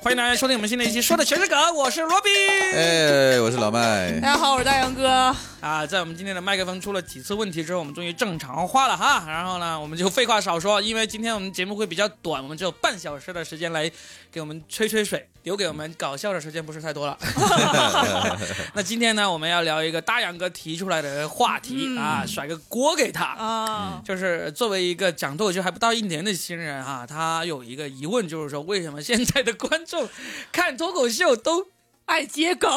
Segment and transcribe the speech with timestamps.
[0.00, 2.32] 欢迎大家收听我们新的一期，说的全是梗，我是罗宾。
[2.72, 4.12] 哎，我是老麦。
[4.20, 5.34] 大家好，我是大杨哥。
[5.60, 9.24] 啊，在我们今天的麦克风出了几次问题之后，我们终于正常化了哈。
[9.26, 13.90] 然后呢，我们就废话少说，因为今天我们节目会比较短，我们只有半小时的时间来
[14.30, 17.18] 给我们吹吹水，留给我们搞笑的时间不是太多了。
[18.74, 30.08] 那今天呢，我们要聊一个大杨哥提出来的话题啊，甩个锅给他啊，就是作为一个讲脱口秀还不到一年的新人哈，他有一个疑问，就是说为什么现在的观众
[30.52, 31.66] 看脱口秀都
[32.08, 32.70] 爱接梗？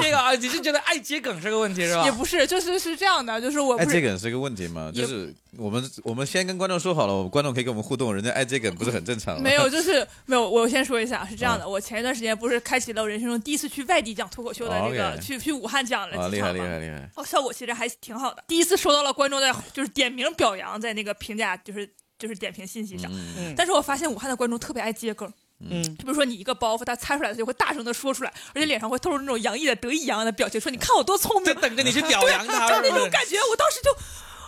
[0.00, 2.04] 接梗啊，你是觉得爱接梗是个问题是吧？
[2.04, 4.90] 也不是，就是是这样的，就是我爱不是接梗是个问题吗？
[4.94, 9.42] 就是我们我们先跟观众说好了，我们观众可以跟我们互动，人家爱接梗不是很正常吗？
[9.42, 10.48] 没有，就是 没有。
[10.48, 16.64] 我先说一下，是这样的，我前一段时间不是开启了我人生中第一次去外地讲脱口秀的这个去去武汉讲了啊，厉害几场嘛。
[16.64, 17.10] 厉害厉害！
[17.16, 18.42] 哦，效果其实还挺好的。
[18.48, 23.10] 第一次收到了观众在，就是点名表扬，在那个评价，就是就是点评信息上。
[23.54, 25.82] 但是我发现武汉的观众特别爱接梗，嗯。
[25.82, 31.60] 就比如说你一个包袱，他猜出来的就会大声的说出来，而且脸上会透出那种洋溢的得意洋洋的表情，说你看我多聪明就。
[31.60, 33.90] 等着你去表扬他，就那种感觉，我当时就，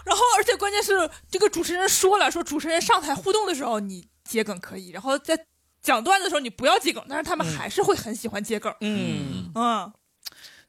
[0.04, 5.38] 然后而且关键是这个主持人说了，说主持人上台互动的时候你接梗可以，然后在
[5.82, 8.74] 讲段子的时候你不要接梗，但是他们还是会很喜欢接梗。
[8.80, 9.92] 嗯，嗯，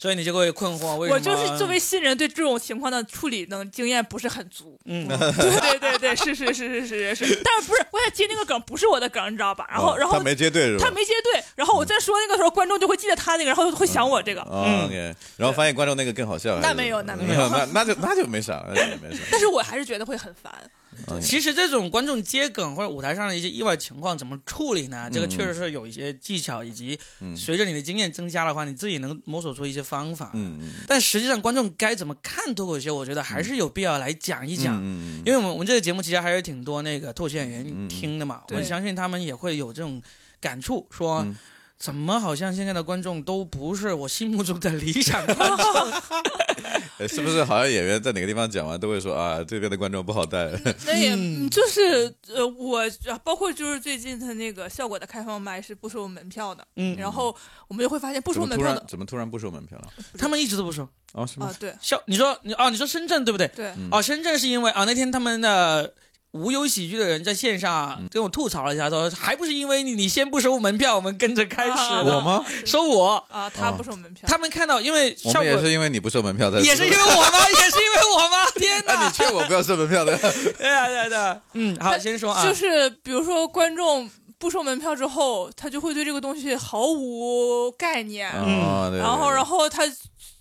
[0.03, 1.15] 所以你就会困惑，为什么？
[1.15, 4.77] 我就是作为新人，对这种情况的处理能经验不是很足。
[4.83, 9.65] 嗯， 对对对对，是是是是是是， 但是不是我想接那个梗不是我的梗，你知道吧？
[9.71, 10.83] 然后、哦然后他没接对是吧？
[10.83, 14.41] 他没接对，然后我再说那个时候，观众就会记得他那个，然后会想我这个。
[14.41, 19.23] 哦，OK，然后发现观众那个更好笑，那没有那没没有 那那就那就没啥，那就没啥。
[19.31, 20.51] 但是我还是觉得会很烦。
[21.21, 25.09] 其实这种观众接梗或者舞台上的一些意外情况怎么处理呢？
[25.11, 25.29] 这个嗯。
[25.29, 27.35] 确实是有一些技巧，以及嗯。
[27.35, 30.31] 随着你的经验增加的话，你自己能摸索出一些方法。
[30.33, 34.81] 嗯嗯但实际上，观众该怎么看脱口秀，我觉得还是有必要来讲一讲。
[35.25, 40.01] 因为我们我们这个节目其实还是挺多那个脱口秀演员嗯听的嘛，我相信他们也会有这种
[40.39, 41.35] 感触，说、嗯
[41.83, 45.91] 怎么好像现在的观众都不是我心目中的理想观众。
[46.97, 50.49] 呃 是不是好像演员在哪个地方讲完都会说啊，这边的观众不好带？
[50.85, 52.81] 那也、嗯就是呃，我
[53.21, 57.35] 包括就是最近他那个效果的开放麦是不收门票的，嗯，然后
[57.67, 59.87] 我们就会发现不收门票怎么突然不收门票了？
[60.17, 60.87] 他们一直都不收。
[61.11, 63.45] 哦，是吗啊？，对效，你说你哦，你说深圳对不对？
[63.53, 65.93] 对，嗯哦，深圳是因为啊，那天他们的
[66.33, 71.71] 无忧喜剧的人在线上嗯跟我吐槽了一下，说还不是因为你你先不收门票，我们跟着开始
[72.03, 72.43] 我吗？
[72.65, 73.23] 收我。
[73.29, 77.37] 啊，他不收门票，他们看到，因为我们也效果是因为你不收门票的也是因为我吗？
[77.49, 78.45] 也是因为我吗？
[78.55, 79.05] 天那哪！
[79.05, 80.17] 你劝我不要收门票的。
[80.57, 89.83] 对啊对啊对啊，嗯，好，先说啊，就是比如说观众不收门票之后，他就会对这个东西毫无概念，嗯，然后然后后他。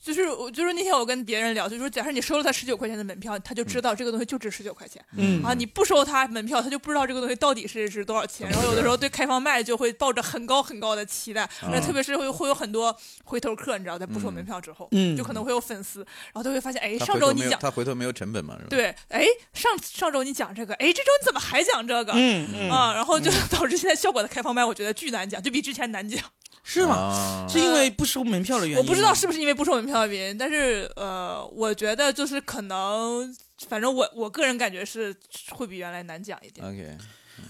[0.03, 5.01] 就是我就是那天我跟别人聊，就说假设你收了他十九块钱的门票，他就知道这个东西就值十九块钱。
[5.17, 8.51] 嗯啊，你不收他门票，他就不知道这个东西到底是值多少钱。
[8.51, 18.67] 然后有的时候对开放麦就会抱着很高很高的期待，那、特别是会会有很多回头客，你知道，在不收门票之后，嗯就可能会有粉丝，然后他会发现，哎，上周你讲他回头没有成本嘛，是吧？
[18.71, 19.25] 对，哎，
[19.55, 22.13] 上上周你讲这个，哎，这周你怎么还讲这个？
[22.17, 26.21] 嗯嗯，啊，然后就导致现在效果的开放麦，我觉得巨难讲，就比之前难讲。
[26.65, 26.95] 是吗？
[26.95, 28.83] 啊是因为不收门票的原因吗？
[28.83, 33.37] 我不知道是不是因为不收门票的原因，但是呃，我觉得就是可能，
[33.69, 35.15] 反正我我个人感觉是
[35.51, 36.67] 会比原来难讲一点。
[36.67, 36.97] OK，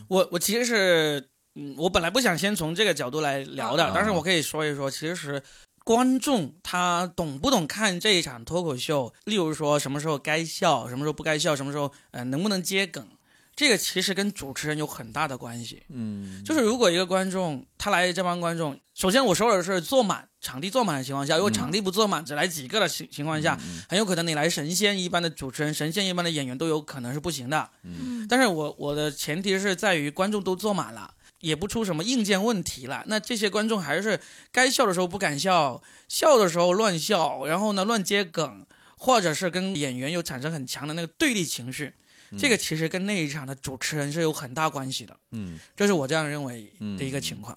[0.09, 5.43] 我我其实是，嗯，我本来不想先从这个角度来聊的，啊但是我可以说一说，其实
[5.85, 13.07] 观众他懂不懂看这一场脱口秀，例如说什么时候该笑，什么时候不该笑，什么时候呃能不能接梗，
[13.55, 15.83] 这个其实跟主持人有很大的关系。
[15.89, 23.59] 嗯，就是如果一个观众他来这帮观众，首先我说的是坐满场地坐满的情况下，如果场地不坐满，只来几个的情情况下，
[23.89, 27.71] 很有可能你来神仙一般的主持人、神仙一般的演员都有可能是不行的。
[27.83, 33.05] 嗯，但是我我的前提是在于观众都坐满了，也不出什么硬件问题了。
[33.07, 34.19] 那这些观众还是
[34.51, 41.93] 该笑的时候不敢笑，笑的时候乱笑，然后呢乱接梗，或者是跟演员又产生很强的那个对立情绪。
[42.39, 45.59] 这个其实跟那一场的主持人是有很大关系的，嗯。
[45.77, 47.57] 这是我这样认为的一个情况。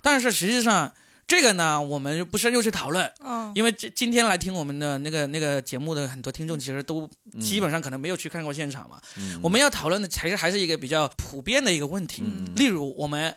[0.00, 0.92] 但是实际上，
[1.26, 7.08] 这个呢，我们不深入去讨论，嗯，因为今今天来听我们的那个那个节目的很多听众，其实都
[7.40, 9.00] 基本上可能没有去看过现场嘛。
[9.16, 9.38] 嗯。
[9.42, 12.52] 我们要讨论的其实还是一个比较普遍的一个问题，嗯。
[12.56, 13.34] 例如我们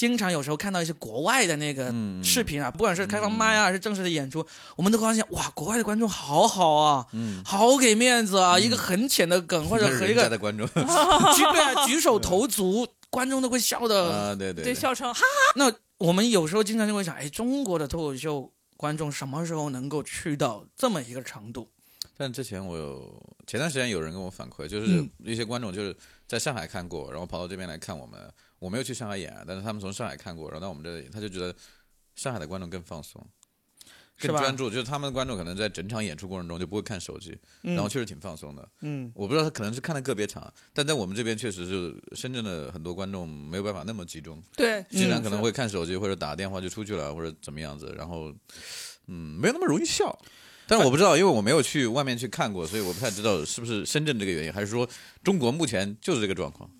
[0.00, 4.42] 经常有时候看到一些国外的那个嗯视频啊，不管是开放麦啊，还是正式的演出，
[4.74, 10.66] 我们都发现哇，国外的观众好好啊，嗯，好给面子啊，一个很浅的梗或者 和一个的观众。
[10.72, 14.10] 举对啊 举手投足，观众都会笑的。
[14.10, 15.26] 啊，对对对，笑成哈哈，
[15.56, 21.68] 那我们有时候经常就会想，哎，中国的脱口秀观众什么时候能够去到这么一个程度？
[22.16, 25.10] 但之前我有前段时间有人跟我反馈，就是嗯。
[25.24, 25.94] 一些观众就是
[26.26, 28.18] 在上海看过，然后跑到这边来看我们，
[28.60, 31.52] 我没有去上海演啊，但是他们从上海看过，然后到我们这里，他就觉得
[32.14, 33.20] 上海的观众更放松。
[34.22, 38.68] 更专注，就是他们的观众可能在整场演出过程中就不会看手机，嗯然后确实挺放松的。
[38.82, 48.30] 嗯我不知道他可能是看了个别场，但在我们这边确实是深圳的很多观众没有办法那么集中，对，经常可能会看手机或者打电话就出去了，或者怎么样子，然后
[49.06, 50.14] 嗯没有那么容易笑。
[50.66, 54.86] 但是我不知道，因为我没有去外面去看过，所以我不太知道是不是深圳这个原因，还是说
[55.24, 56.70] 中国目前就是这个状况。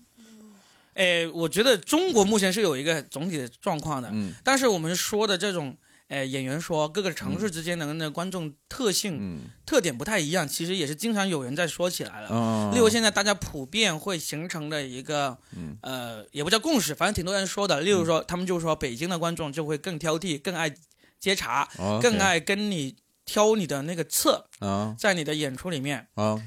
[0.93, 5.77] 诶，我觉得中国目前是有一个总体的状况的，嗯但是我们说的这种，
[6.07, 12.27] 呃，演员说各个城市之间的那个观众特性、嗯特点不太一样，其实也是经常有人在说起来了。
[12.27, 17.79] 哦例如现在大家普遍会形成的一个，嗯呃，也不叫共识，反正挺多人说的。
[17.79, 20.73] 例如说，他们就说北京的观众就会更挑剔，更爱
[21.19, 26.07] 接茬，哦更爱跟你挑你的那个刺，啊在你的演出里面。
[26.15, 26.41] 啊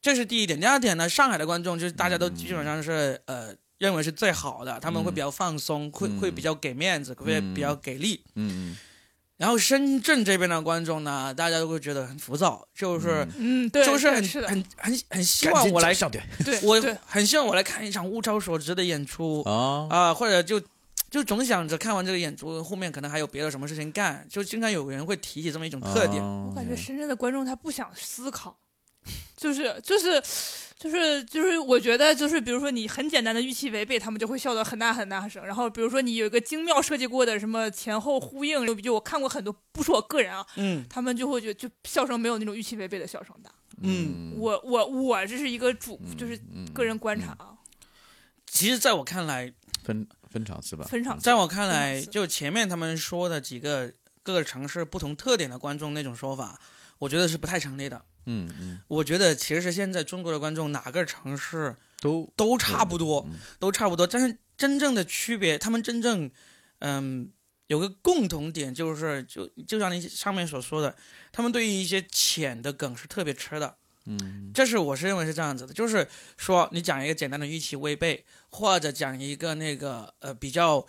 [0.00, 0.58] 这是第一点。
[0.60, 6.20] 第二点呢，上海的观众就是大家嗯都基本上是、呃认为是最好的，他们会嗯比较放松，会嗯。
[6.20, 8.22] 会比较给面子，会嗯比较给力。
[8.34, 8.76] 嗯
[9.36, 20.60] 然后深圳这边的观众呢，大家都会觉得很浮躁，就是、嗯，对，就是很是，很很很希嗯，望我来，上点对，我很希望我来看一场物超所值的演出啊啊、或者就。
[21.10, 26.22] 就总想着看完这个演出，后面可能还有别的什么事情干，就经常有人会提起这么一种特点。
[26.22, 28.54] 我我感觉深圳的观众他不想思考，
[29.36, 30.22] 就是就是
[30.78, 35.44] 就是就是，我觉得就是比如说你很简单的预期违背，他们就会笑得很大很大声。
[35.44, 43.50] 然后比如说你有一个精妙设计过的什么前后呼应，就就我看过很多，不是我个人啊，嗯他们就会觉得就笑声没有那种预期违背的笑声大。
[43.80, 46.36] 嗯，我我我这是一个主就是
[46.74, 47.54] 个人观察啊，
[48.46, 49.52] 其实在我看来，
[49.84, 53.92] 分分场次吧，分场在我看来，就前面他们说的几个
[54.24, 56.60] 各个城市不同特点的观众那种说法，
[56.98, 58.04] 我觉得是不太成立的。
[58.28, 58.80] 嗯嗯。
[58.86, 66.30] 我觉得其实现在中国的观众哪个城市都都差不多，嗯都差不多，但是真正的区别，他们真正
[66.80, 67.32] 嗯
[67.66, 70.94] 有个共同点，就是就就像你上面所说的，
[71.32, 73.76] 他们对于一些浅的梗是特别吃的。
[74.04, 74.50] 嗯。
[74.54, 80.86] 这是我是认为是这样子的，就是说你讲一个简单的预期违背，或者讲一个那个呃比较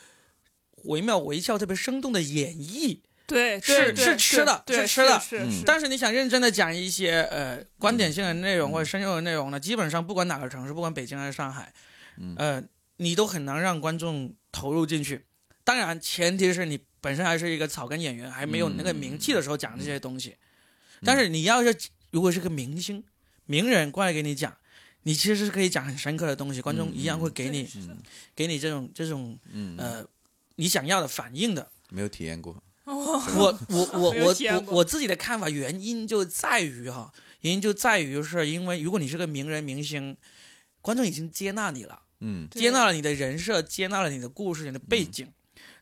[0.85, 2.99] 惟妙惟肖、特别生动的演绎，
[3.29, 5.21] 对是是吃的对是吃的。
[5.65, 8.73] 但是你想认真的讲一些呃观点性的内容嗯。
[8.73, 11.71] 或者深入的内容呢，基本上不管哪个城市，不管北京还是上海，
[12.17, 12.35] 嗯。
[12.37, 12.63] 呃，
[12.97, 15.25] 你都很难让观众投入进去。
[15.63, 20.35] 当然，前提是你本身还是一个草根演员，还没有那个名气的时候讲这些东西。
[21.05, 21.73] 但是你要是
[22.11, 23.03] 如果是个明星、
[23.45, 24.57] 名人过来给你讲，
[25.03, 27.69] 你其实是可以讲很深刻的东西，观众一样会给你、
[28.35, 29.77] 给你这种这种嗯。
[29.77, 30.05] 呃
[30.55, 31.71] 你想要的反应的。
[31.87, 32.61] 没有体验过，哦
[32.95, 40.17] 我我我我我自己的看法，原因就在于哈，原因就在于是因为如果你是个名人明星，
[40.81, 42.47] 观众已经接纳你了，嗯。
[42.49, 45.31] 接纳了你的人设，接纳了你的故事、你的背景。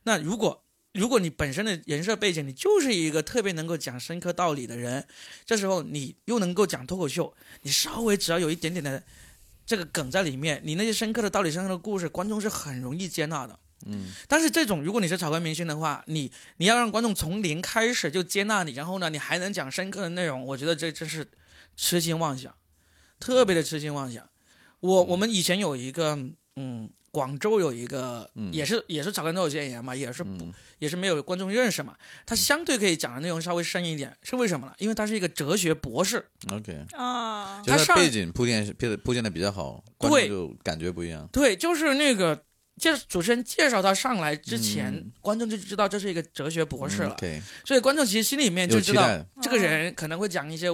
[0.02, 5.06] 那如果如果你本身的人设背景，你就是一个特别能够讲深刻道理的人，
[5.46, 9.02] 这时候你又能够讲脱口秀，你稍微只要有一点点的
[9.64, 13.58] 这个梗在里面，你那些深刻的道理、深刻的故事，观众是很容易接纳的。
[13.86, 14.12] 嗯。
[14.26, 21.26] 但是这种，如果你是草根明星的话，你你要让观众从零开始就接纳你，然后呢，你还能讲深刻的内容，我觉得这真是
[21.76, 22.54] 痴心妄想，
[23.20, 24.28] 特别的痴心妄想。
[24.80, 26.18] 我我们以前有一个，
[26.56, 28.52] 嗯，广州有一个，嗯。
[28.52, 30.52] 也是也是草根脱口秀演员嘛，也是不、嗯。
[30.78, 34.74] 也是没有观众认识嘛，他相对可以讲的内容稍微深一点，是为什么呢？
[34.78, 40.28] 因为他是一个哲学博士，，OK，啊，他上背景铺垫是铺铺垫的比较好，观众对。
[40.28, 41.28] 就感觉不一样。
[41.32, 42.44] 对，就是那个
[42.78, 45.12] 介主持人介绍他上来之前，嗯。
[45.20, 49.06] 观众就知道这是一个哲学博士了，OK，所以观众其实心里面就知道
[49.42, 50.68] 这个人可能会讲一些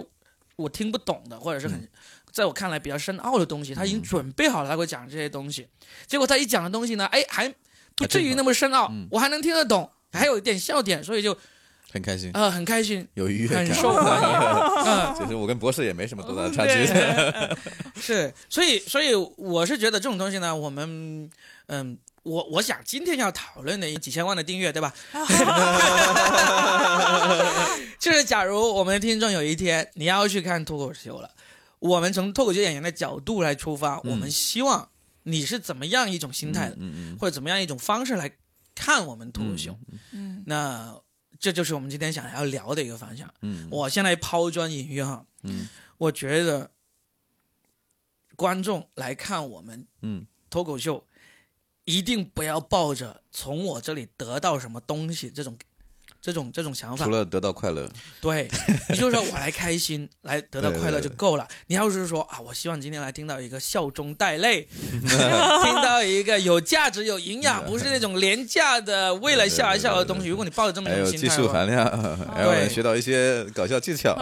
[0.56, 1.88] 我听不懂的，或者是很、
[2.30, 5.66] 在我看来比较深奥的东西，他已经嗯准备好了，他会讲这些东西。
[6.06, 7.52] 结果他一讲的东西呢，哎，还
[7.96, 9.08] 不至于那么深奥，嗯。
[9.10, 11.36] 我还能听得懂，还有一点笑点，所以就
[11.92, 13.66] 很开心，呃很开心，有愉悦感。
[13.66, 14.28] 很受欢迎。
[14.86, 16.86] 嗯，其实我跟博士也没什么多大的差距。
[18.00, 21.30] 是，所以所以我是觉得这种东西呢，我们
[21.66, 21.98] 嗯。
[22.24, 24.90] 我我想今天要讨论的几千万的订阅，对吧？
[28.00, 31.30] 就是假如我们的听众有一天你要去看脱口秀了，
[31.80, 34.88] 我们从脱口秀演员的角度来出发，嗯我们希望
[35.24, 38.34] 你是怎么样一种心态的，嗯嗯或者怎么样一种方式来
[38.74, 39.78] 看我们脱口嗯秀。
[40.12, 40.98] 嗯那
[41.38, 43.30] 这就是我们今天想要聊的一个方向。
[43.42, 45.68] 嗯我先来抛砖引玉哈，嗯
[45.98, 46.70] 我觉得
[48.34, 51.04] 观众来看我们嗯脱口秀，
[51.84, 55.56] 一定不要抱着从我这里得到什么东西这种
[56.24, 57.10] 这种这种想法除。
[57.10, 57.86] 了得到快乐，
[58.18, 58.48] 对，
[58.88, 61.46] 你就说我来开心，来得到快乐就对够了。
[61.66, 70.28] 你要是说啊，我希望今天来听到一个笑中带泪， 听到一个有价值、有营养， 不是那种廉价的为了笑而笑的东西。
[70.28, 71.84] 如果你抱着这么一种还有技心态的话，术含量，
[72.32, 74.14] 还有人对学到一些搞笑技巧。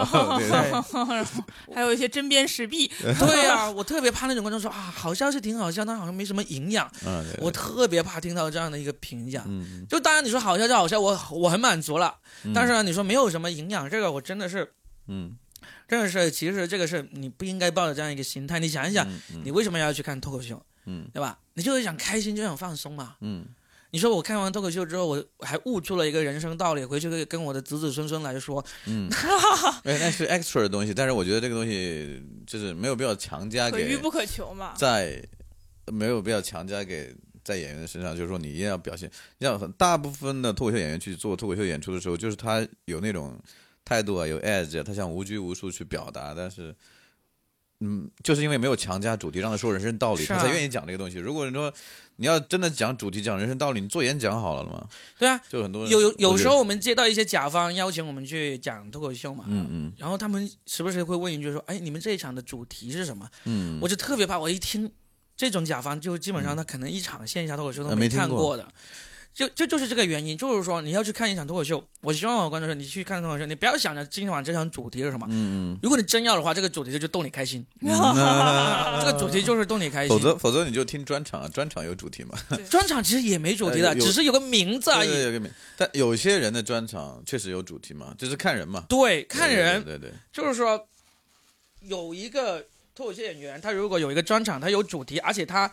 [1.73, 6.91] 还有一些针砭时弊，对呀、我特别怕那种观众说啊，好笑是挺好笑，但好像没什么营养。
[7.07, 9.45] 嗯，对我特别怕听到这样的一个评价。
[9.47, 12.19] 嗯就当然你说好笑就好笑，我我很满足了。
[12.45, 14.73] 嗯但是呢，你说没有什么营养，这个我真的是
[15.07, 15.37] 嗯，
[15.89, 18.59] 真的是，其实这个是你不应该抱着这样一个心态。
[18.59, 20.61] 你想一想，嗯嗯你为什么要去看脱口秀？
[20.87, 21.39] 嗯对吧？
[21.55, 23.17] 你就是想开心，就想放松嘛。
[23.21, 23.47] 嗯
[23.95, 29.07] 你说我看完脱口秀之后，我还悟出了一个人生道理，回去可以跟我的子子孙孙来说，嗯，
[29.85, 34.73] 哎，那是 extra 的东西，但是我觉得这个东西就是没有必要强加给可遇不可求嘛。
[34.79, 35.23] 在
[35.93, 39.11] 没有必要强加给在演员的身上，就是说你一定要表现。
[39.41, 43.39] 像很大部分的脱口秀演员去做脱口秀演出的时候，就是他有那种
[43.85, 46.75] 态度啊，有 edge，啊他想无拘无束去表达，但是。
[47.85, 51.19] 嗯，就是因为没有强加主题，让他说人生道理，啊他才愿意讲这个东西。
[51.19, 51.75] 如果你说
[52.15, 54.89] 你要真的讲主题、讲人生道理，你做演讲好了嘛？
[55.19, 63.29] 对啊，就很多人有有有时候我们接到一些甲方邀请我们去讲脱口秀嘛，嗯嗯然后他们时不时会问一句说，哎，你们这一场的主题是什么？
[63.47, 64.89] 嗯，我就特别怕，我一听
[65.43, 68.65] 这种甲方，就基本上他可能一场线下脱口秀都呃没看过的。
[69.35, 75.27] 就就就是这个原因，就是说你要去看一场脱口秀，我希望我观众说，你去看脱口秀，你不要想着今晚这场主题是什么。
[75.31, 80.15] 嗯如果你真要的话，这个主题就逗你开心， 这个主题就是逗你开心。
[80.15, 82.39] 否则否则你就听专场啊，专场有主题嘛。
[82.69, 85.09] 专场其实也没主题的，呃只是有个名字而已。
[85.23, 90.87] 有个名，但有些人的专场确实有主题嘛，就是看人嘛，对，看人，对对对，就是说
[91.81, 92.63] 有一个
[92.95, 95.71] 脱口秀演员，他如果有一个专场，他有主题，而且他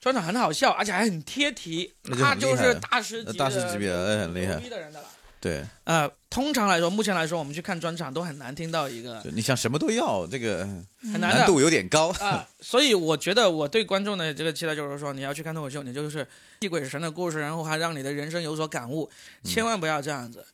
[0.00, 5.08] 专场很好笑，而且还很贴题，那就他很厉害就是大师级的大师级别的哎很厉害牛逼的人的了。
[5.40, 10.58] 对呃，通常来说，目前来说，我们去看专场都很难听到一个，你想什么都要，这个
[11.02, 12.10] 很难难度有点高。
[12.20, 16.26] 啊、所以我觉得我对观众的这个期待就是说，你要去看脱口秀，你就是
[16.60, 19.10] 地鬼神的故事，然后还让你的人生有所感悟，
[19.42, 20.44] 千万不要这样子。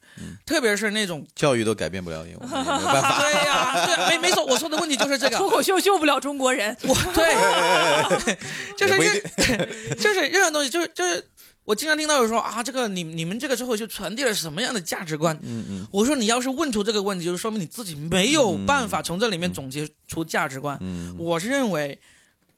[0.47, 3.19] 特别是那种，教育都改变不了你，没有办法。
[3.21, 5.37] 对呀、对啊，没没错，我说的问题就是这个。
[5.37, 8.37] 脱口秀救不了中国人，我对，
[8.79, 11.23] 就是任 就是任何东西，就是就是
[11.67, 15.37] 我经常听到有说啊，这个你你们这个之后就传递了什么样的价值观？
[15.43, 20.79] 嗯嗯我说你要是问出这个问题，就是说明你自己没有办法从这里面总结出价值观。
[20.81, 21.99] 嗯我是认为，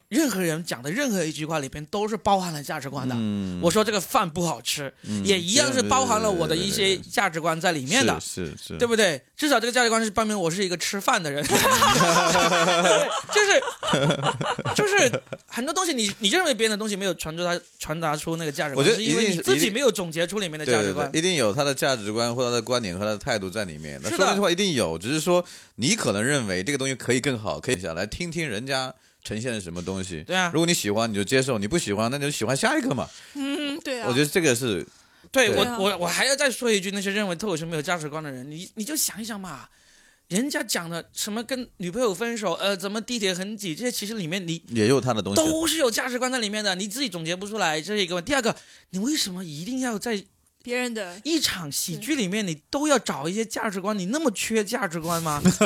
[0.09, 3.15] 任何人讲的任何一句话里边都是包含了价值观的。
[3.19, 8.19] 嗯，我说这个饭不好吃，嗯也一样是包含了我的一些价值观在里面的。
[8.21, 9.21] 是是是，对不对？
[9.37, 11.57] 至少这个价值观是证明我是一个吃饭的人，对
[13.33, 13.63] 就是
[14.75, 21.19] 就是很多东西你你认为别人的东西没有传出他传达出那个价值观，我觉得是因为你自己没有总结出里面的价值观对，。
[21.19, 24.01] 一定有他的价值观或者他的观点和他的态度在里面。
[24.03, 25.45] 那说这句话一定有，只是说
[25.77, 28.93] 你可能认为这个东西可以更好，可以想来听听人家
[29.25, 30.23] 呈现的什么东西。
[30.25, 33.09] 对啊如，果你喜欢你就接受，你不喜欢那你就喜欢下一个嘛。
[33.35, 34.87] 嗯，对啊，我觉得这个是
[35.31, 39.69] 对我对啊我我还要再说一句，那些认为脱口秀没有价值观的人，你你就想一想嘛，
[40.29, 45.43] 人家讲的什么跟女朋友分手，呃，怎么地铁很挤，这些其实里面你也有他的东西。
[45.43, 48.31] 都是有价值观在里面的，你自己总结不出来，这是一个问题。
[48.31, 48.55] 第二个，
[48.91, 50.23] 你为什么一定要在
[50.69, 55.41] 别人的一场喜剧里面，你都要找一些价值观，你那么缺价值观吗？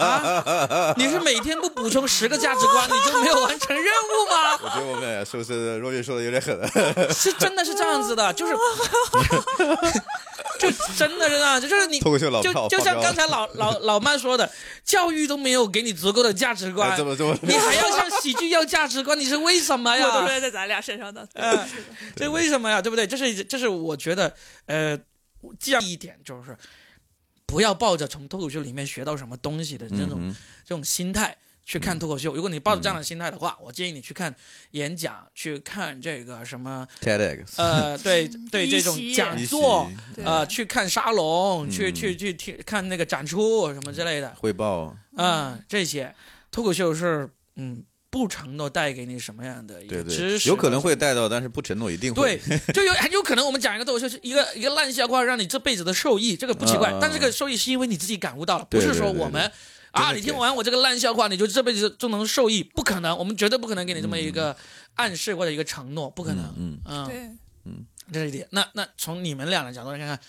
[0.00, 4.58] 啊，你是每天不补充十个价值观，你就没有完成任务吗？
[4.60, 6.68] 我觉得我们俩是不是若月说的有点狠了？
[7.14, 8.52] 是真的是这样子的，就是，
[10.60, 14.52] 就真的是这样，就是你脱口秀老就就像刚才老老老曼说的，
[14.84, 17.36] 教育都没有给你足够的价值观哎，这么怎么？
[17.42, 21.82] 你还要向喜剧要价值观，你是为什么我都在咱俩身上的，嗯是的
[22.14, 22.82] 这为什么呀？
[22.82, 23.06] 对不对？
[23.06, 24.34] 这是这是我觉得，
[24.66, 24.98] 呃，
[25.58, 26.56] 这样一点就是，
[27.46, 30.36] 不要抱着从脱口秀里面学到什么东西的这种、嗯
[30.66, 31.36] 这种心态
[31.70, 32.34] 去看脱口秀。
[32.34, 34.34] 如果你抱着这样的心态的话，我建议你去看
[34.72, 39.88] 演讲，去看这个什么 TEDx 呃，对对，这种讲座。
[40.12, 46.12] 对呃，去看沙龙，去嗯去去听看那个展出什么之类的，汇报，嗯、这些
[46.50, 52.40] 脱口秀是嗯不承诺带给你什么样的一个知，识，有可能会带到，但是不承诺一定会。
[52.48, 56.92] 对，就有很有可能我们讲一个脱口秀是一个一个烂笑话，让你这辈子的受益，这个不奇怪。
[57.00, 59.48] 但这个受益是因为你自己感悟到了，不是说我们
[59.92, 64.56] 啊，你听完我这个烂笑话，你就这辈子就能受益，不可能，我们绝对不可能给你这么一个
[64.94, 66.54] 暗示或者一个承诺，不可能。
[66.56, 67.30] 嗯，嗯，对，
[68.12, 68.46] 这是一点。
[68.50, 70.20] 那那从你们俩的角度来看看，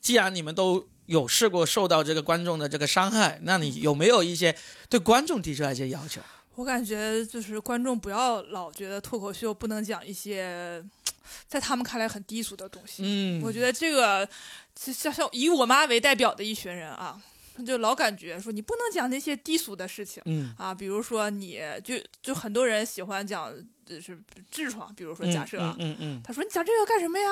[0.00, 4.56] 既然你们都有试过受到这个观众的这个伤害，那你有没有一些
[4.88, 6.20] 对观众提出来一些要求？
[6.56, 10.82] 我感觉就是观众不要老觉得脱口秀不能讲一些
[11.46, 13.02] 在他们看来很低俗的东西。
[13.04, 14.26] 嗯，我觉得这个
[14.74, 17.20] 就像像以我妈为代表的一群人啊，
[17.64, 23.54] 就老感觉说你不能讲那些低俗的事情嗯，啊，比如说你就就很多人喜欢讲
[23.86, 24.18] 就是
[24.52, 27.28] 痔疮，比如说假设啊，嗯嗯嗯他说你讲这个干什么呀？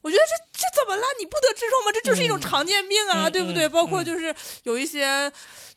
[0.00, 1.02] 我觉得这这怎么了？
[1.18, 1.90] 你不得痔疮吗？
[1.92, 3.66] 这就是一种嗯常见病啊，嗯对不对？
[3.66, 5.30] 嗯包括就是有一些，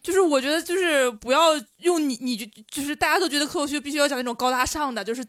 [0.04, 5.26] 就是我觉得就是不要用你你就就是大家都觉得脱口秀必须要讲那种高大上的，就是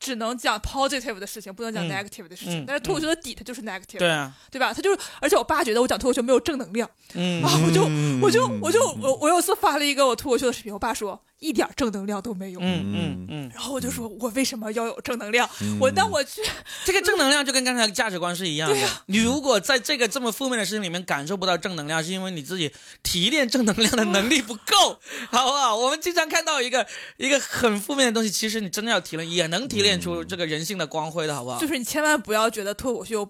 [0.00, 2.62] 只能讲 positive 的事情，不能讲嗯 negative 的事情。
[2.62, 4.72] 嗯但是脱口秀的底它就是 negative，、对啊，对吧？
[4.72, 7.82] 他就是，而且我爸觉得我讲脱口秀没有正能量嗯啊，我就
[8.22, 12.60] 我就嗯我就我我有一次发了一个我脱口秀的视频，我爸说一点正能量都没有。
[12.60, 15.48] 嗯嗯嗯，然后我就说，我为什么要有正能量？
[15.62, 16.40] 嗯我当我去
[16.84, 18.76] 这个正能量就跟刚才的价值观是一样的。
[19.06, 24.98] 你如果在这个这么负面的事情里面感受不到正能量，是因为你自己提炼正能量的能力不够，
[25.30, 25.76] 好不好？
[25.76, 31.60] 我们经常看到一个一个很负面的东西，其实你真的要提炼，也能提炼出这个人性的光辉的，好不好？
[31.60, 33.28] 就是你千万不要觉得脱口秀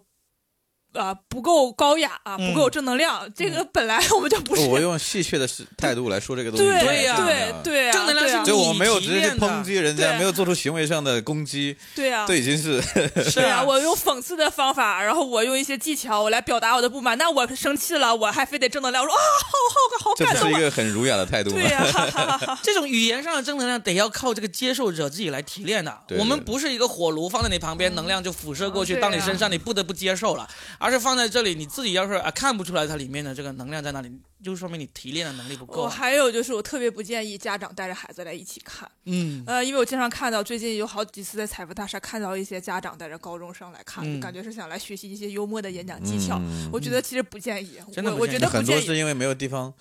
[0.95, 3.31] 啊、不够高雅啊，嗯不够正能量。
[3.35, 4.63] 这个本来我们就不是。
[4.67, 17.17] 我用戏谑的态度来说这个东西，对对呀对对啊，正能量是就我没有直接抨击人家，没有做出行为上的攻击，对呀，这已经是是 对啊，我用讽刺的方法，然后我用一些技巧，我来表达我的不满。
[17.19, 20.61] 那我生气了，我还非得正能量，我说啊，好好好这不是一感动啊！
[20.61, 21.51] 个很儒雅的态度？
[21.51, 25.97] 对呀、哈哈哈哈 这种语言上的正能量得要靠这个接受者自己来提炼的。
[26.07, 30.49] 对对我们不是一个火炉放在你旁边，能量就辐射过去嗯到你身上，你不得不接受了，
[30.79, 34.11] 而是放在这里，你自己要是啊看不出来它里面的这个能量在哪里，
[34.43, 35.89] 就说明你提炼的能力不够。
[35.89, 46.39] 还有就是，我特别不建议家长带着孩子来一起看，嗯，呃，因为我经常看到最近有好几次在财富大厦看到一些家长带着高中生来看，嗯感觉是想来学习一些幽默的演讲技巧。
[46.39, 48.87] 嗯我觉得其实不建议，真的不建议我我觉得不很多建议。
[48.87, 49.73] 是因为没有地方，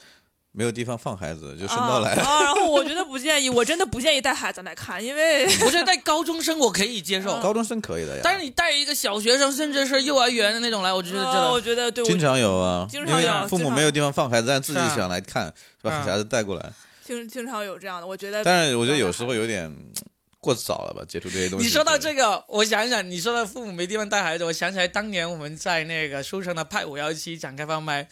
[0.57, 2.13] 没有地方放孩子，就顺道来。
[2.13, 16.71] 啊啊，然后我觉得不建议，我真的不建议带孩子来看，因为我觉得带高中生我可以接受，高中生可以的呀，但是你带一个小学生，甚至是幼儿园的那种来，我觉得真的我觉得对我经常有啊，经常因为有父母没有地方放孩子，但自己想来看，把啊孩子带过来。
[17.05, 18.43] 经经常有这样的，我觉得。
[18.43, 19.93] 但是我觉得有时候有点嗯
[20.39, 21.65] 过早了吧，接触这些东西。
[21.65, 28.07] 你说到这个，我想想，你说到父母没地方带孩子，我想起来当年我们在那个书城的派五幺七讲开放麦，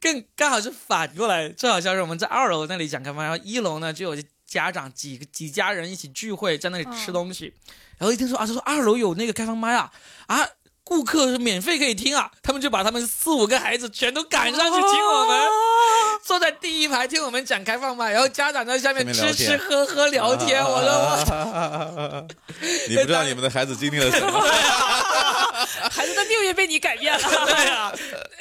[0.00, 7.54] 更刚好是反过来，最好笑是我们在二楼那里讲开放麦，然后一楼呢就有家长几个几家人一起聚会，在那里吃东西，
[7.96, 9.92] 然后一听说啊，他说二楼有那个开放麦啊
[10.26, 10.48] 啊。
[10.88, 15.38] 顾客是免费可以听啊，他们就把他们四五个孩子全都赶上去听我们，
[16.24, 22.26] 坐在第一排听我们讲开放麦，然后家长在下面吃吃喝喝聊天，我说
[22.88, 24.42] 你不知道你们的孩子经历了什么。
[25.90, 27.20] 孩子的命运被你改变了。
[27.46, 27.92] 对啊，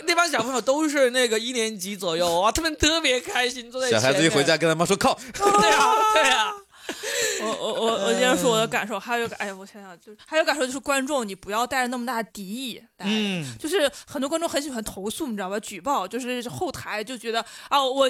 [0.06, 6.54] 那帮小朋友都是那个一年级左右哇，他们特别开心，坐在小孩子一回，家跟他妈说：“靠，对啊，对啊，
[7.42, 13.06] 我我我我接着说我的感受，还有一个，哎呀，我想想，就是还有感受就是观众，你不要带着那么大的敌意来。
[13.08, 15.60] 嗯，就是很多观众很喜欢投诉，你知道吧？
[15.60, 18.10] 举报就是后台就觉得啊，我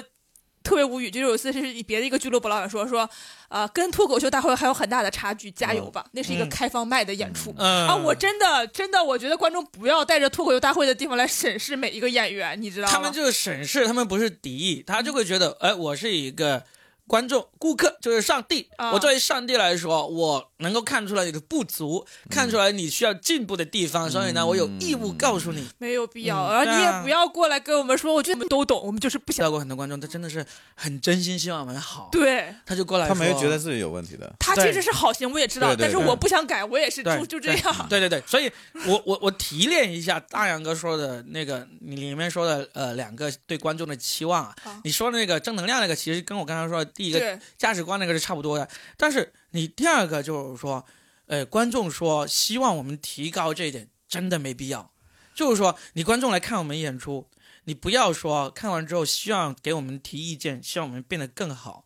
[0.62, 1.10] 特别无语。
[1.10, 3.08] 就是有一次是别的一个俱乐部老板说说，
[3.48, 6.04] 啊、跟脱口秀大会还有很大的差距，加油吧！
[6.12, 7.54] 那是一个嗯开放麦的演出。
[7.56, 12.92] 嗯啊，我真的真的，我觉得观众不要带着脱口秀大会的地方来审视每一个演员，你知道吗？
[12.92, 16.64] 他们就是审视，他们不是敌意，他就会觉得，哎，我是一个。
[17.08, 18.68] 观众、顾客就是上帝。
[18.76, 18.92] 啊。
[18.92, 25.66] 我作为上帝来说，我能够看出来你的不足，看出来你需要进步的地方，所以呢，我有义务告诉你。
[25.78, 26.54] 没有必要，嗯。
[26.54, 29.38] 然后你也不要过来跟我们说，我觉得我们都懂，我们就是不想。
[29.38, 30.44] 遇到过很多观众，他真的是
[30.74, 32.52] 很真心希望我们好，对。
[32.66, 34.30] 他就过来说，他没有觉得自己有问题的。
[34.38, 37.86] 他其实是好心，我也知道，但是我不想改，我也是对就就这样。
[37.88, 37.98] 对。
[38.00, 38.50] 对对，所以
[38.86, 50.84] 我我我提炼一下大杨哥说的那个，你里面说的呃两个对观众的期望啊，你说的那个正能量那个，其实跟我刚才说的第一个，价值观那个是差不多的，但是你第二个就是说，
[51.26, 54.90] 呃，观众说希望我们提高这一点，真的没必要。
[55.32, 57.28] 就是说，你观众来看我们演出，
[57.66, 61.84] 你不要说看完之后希望给我们提意见，希望我们变得更好，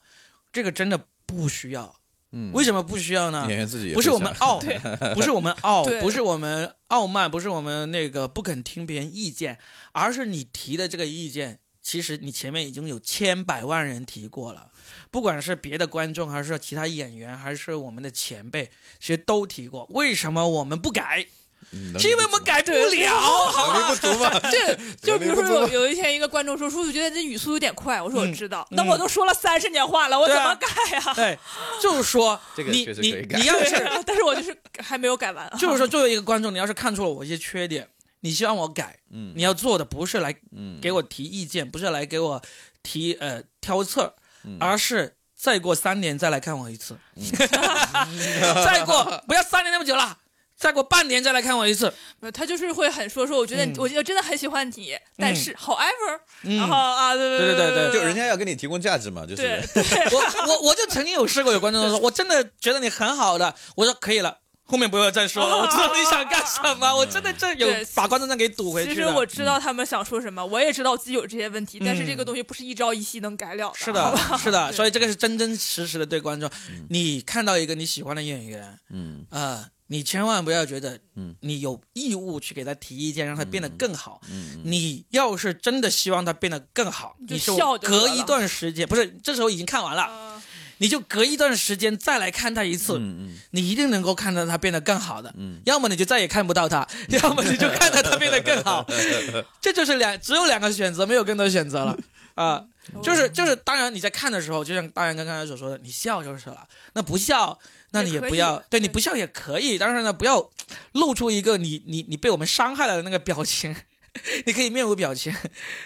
[0.50, 1.96] 这个真的不需要。
[2.30, 3.44] 嗯，为什么不需要呢？
[3.50, 4.58] 演员自己不是我们傲，
[5.14, 9.58] 不是我们傲，不是我们傲慢，不是我们那个不肯听别人意见，
[9.92, 14.68] 而是你提的这个意见，其实你前面已经有千百万人提过了，
[15.10, 19.86] 不管是别的观众，还是其他演员，还是我们的前辈，其实都提过。
[19.90, 21.26] 为什么我们不改？
[21.74, 24.40] 嗯是因为我们改不了，好吗？
[24.50, 30.66] 这就比如说有有一天一个观众说叔叔觉得这语速有点快，我说我嗯知道，嗯那我都说了三十年话了，我怎么改
[30.98, 31.14] 啊？
[31.14, 31.38] 对，
[31.80, 35.50] 就是说你你你要 是但是我就是还没有改完。
[35.58, 37.88] 就是说，作为一个观众，你要是看出了我一些缺点，
[38.22, 39.32] 你希望我改，嗯。
[39.36, 42.42] 你要做的不是来嗯，给我提意见，不是来给我
[42.82, 44.56] 提呃挑刺儿，嗯。
[44.58, 46.96] 而是再过三年再来看我一次，
[48.64, 50.18] 再过不要三年那么久了，
[50.56, 51.92] 再过半年再来看我一次。
[52.32, 53.74] 他就是会很说说，我觉得、嗯。
[53.78, 56.56] 我觉得真的很喜欢你，但是 however，、嗯。
[56.58, 58.00] 然后啊，对对对对对对。
[58.00, 59.42] 就人家要给你提供价值嘛，就是。
[59.42, 59.60] 对。
[60.14, 64.38] 我我我就曾经有试过，有观众说， 我真的觉得你很好的，我说可以了。
[64.72, 69.00] 后面不要再说了，我知道你想干什么， 我真的这有对把观众证给堵回去其。
[69.00, 73.74] 实我知道他们想说什么，我也知道自己有这些问题，但是这个东西不是一朝一夕能改了的。
[73.78, 76.50] 是的，是的，所以这个是真真实实的对观众。
[76.88, 79.26] 你看到一个你喜欢的演员，嗯。
[79.28, 84.22] 啊、你千万不要觉得嗯，你有义务去给他提意见，让他变得更好。
[84.30, 90.31] 嗯你要是真的希望他变得更好，你就隔一段时间，不是这时候已经看完了，啊
[90.82, 95.32] 你就隔一段时间再来看他一次，嗯你一定能够看到他变得更好的。
[95.38, 98.84] 嗯要么你就再也看不到他，要么你就看到他变得更好。
[99.62, 101.96] 这就是两只有两个选择，没有更多选择了
[102.34, 102.64] 啊。
[103.00, 106.66] 就是就是，当然你在看的时候，就像大然刚刚才所说的，你笑就是了。
[106.94, 107.56] 那不笑，
[107.92, 110.50] 那你也不要，对对你不笑也可以，但是呢，不要
[110.90, 113.76] 露出一个你你你被我们伤害了的那个表情。
[114.44, 115.32] 你可以面无表情，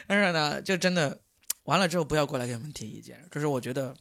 [0.09, 1.21] 但是呢，就真的
[1.65, 3.23] 完了之后不要过来给我们提意见。
[3.31, 3.95] 这是我觉得，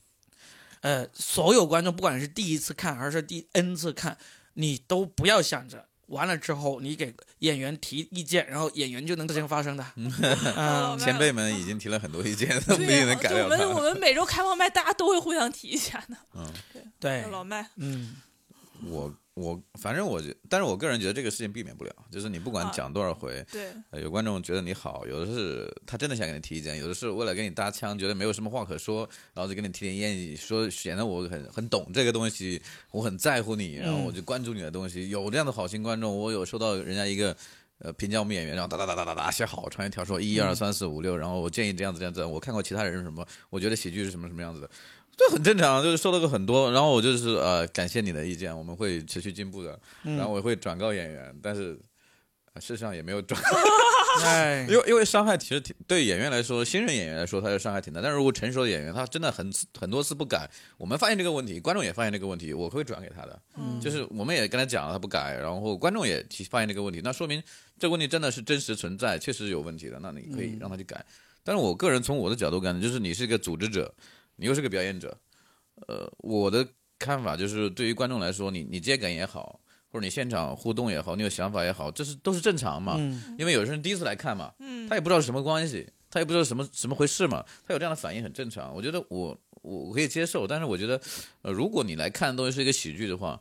[0.85, 4.15] 呃，所有观众不管是第一次看还是第 N 次看，
[4.53, 9.83] 你都不要想着完了之后你给演员提意见，然后演员就能自行发生的。
[9.97, 10.13] 嗯
[10.55, 13.81] 哦前辈们已经提了很多意见，都不一定对啊，能改掉我们我。
[13.81, 16.15] 们每周开放麦，大家都会互相提一下的。
[16.35, 16.47] 嗯，
[16.99, 18.17] 对，老麦，嗯
[18.83, 32.61] 我我反正我觉，但是我个人觉得这个事情避免不了，就是你不管啊讲多少回，对，呃有观众觉得你好，有的是他真的想给你提意见，有的是为了给你搭腔，觉得没有什么话可说，然后就给你提点建议，说显得我很很懂这个东西，
[32.91, 35.09] 我很在乎你，然后我就关注你的东西。
[35.09, 37.35] 有这样的好心观众，我有收到人家一个。
[37.79, 44.69] 呃，评价我们演员，然后哒哒哒哒哒哒写好，传一条说一二三四五六，然后我建议这样子这样子，我看过其他人是什么，我觉得喜剧是什么什么样子的，
[45.17, 51.79] 这很正常，就是收到过很多，然后我就是呃感谢你的意见，我们会持续进步的，嗯然后我会转告演员，但是、
[52.53, 53.39] 呃事实上也没有转。
[54.23, 57.99] 哎，因为因为伤害其实挺对演员来说，新人演员来说，他的伤害挺大。
[58.01, 63.37] 但是如果成熟的演员，他真的很很多次不改，我们发现这个问题，观众也发现这个问题，我会转给他的。
[63.57, 67.43] 嗯就是我们也跟他讲了，他不改，然后观众也提发现这个问题，那说明
[67.77, 69.99] 这个问题真的是真实存在，确实有问题的。
[70.01, 71.05] 那你可以让他去改。
[71.43, 73.93] 但是我个人从我的角度感觉，就是你是一个组织者，
[74.37, 75.17] 你又是个表演者，
[75.87, 76.67] 呃，我的
[76.97, 79.59] 看法就是，对于观众来说，你你接梗也好，
[79.91, 82.95] 或者你现场互动也好，你有想法也好，这是都是正常嘛。
[82.97, 88.73] 嗯因为有些人第一次来看嘛，嗯，他也不知道是什么关系，他也不知道什么什么回事嘛，他有这样的反应很正常。
[88.73, 90.99] 我觉得我我我可以接受，但是我觉得，
[91.41, 93.39] 呃，如果你来看的东西是一个喜剧的话，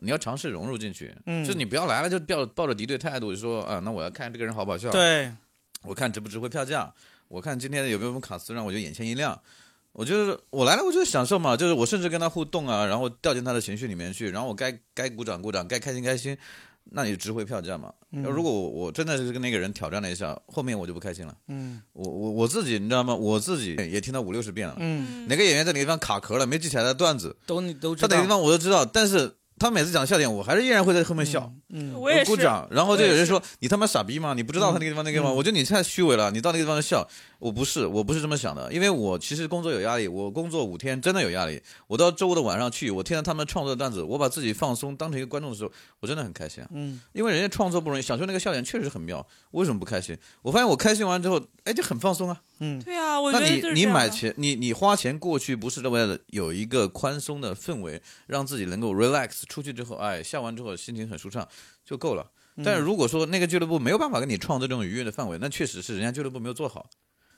[0.00, 5.32] 你要尝试融入进去，嗯就是你不要来了就抱抱着敌对态度，就说啊，那我要看这个人好不好笑，对，
[5.82, 6.92] 我看值不值回票价，
[7.28, 9.40] 我看今天有没有什么卡司让我就眼前一亮。
[9.96, 16.36] 我就是我来了，我就是享受嘛，就是我甚至跟他互动啊，然后掉进他的情绪里面去，然后我该该鼓掌鼓掌，该开心开心，
[16.90, 17.90] 那你值回票价嘛。
[18.22, 21.34] 要如果我我真的是跟那个人挑战了一下，后面我就不开心了。
[21.48, 23.14] 嗯我我我自己你知道吗？
[23.14, 31.50] 我自己也听到五六十遍了，嗯，哪个演员在哪个地方卡壳了，没记起来的段子，都你都知道他哪个地方我都知道，但是他每次讲笑点，我还是依然会在后面笑。
[31.70, 34.34] 嗯，我也鼓掌，然后就有人说你他妈傻逼吗？
[34.34, 35.34] 你不知道他那个地方那个地方？
[35.34, 37.08] 我觉得你太虚伪了，你到那个地方就笑。
[37.46, 41.62] 我不是，我不是这么想的，因为我其实工作有压力，我工作五天真的有压力。
[41.86, 46.68] 我到周五的晚上去，我听到他们创作的段子，我把自己放松，当成一个观众的时候，我真的很开心啊。
[46.72, 50.18] 嗯，因为人家创作不容易，想出那个笑点确实很妙，为什么不开心？
[50.42, 52.42] 我发现我开心完之后，哎，就很放松啊。
[52.58, 61.46] 嗯对啊，我觉得那你你买钱，你你花钱过去，不是为了有一个宽松的氛围，让自己能够 relax，出去之后，哎，笑完之后心情很舒畅
[61.84, 62.28] 就够了。
[62.64, 66.88] 但是如果说那个俱乐部没有办法给你创造这种愉悦的氛围，那确实是人家俱乐部没有做好，